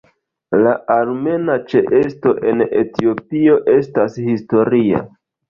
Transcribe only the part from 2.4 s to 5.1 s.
en Etiopio estas historia.